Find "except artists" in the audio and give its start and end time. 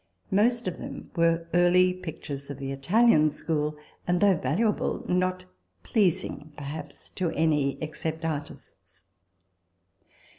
7.83-9.03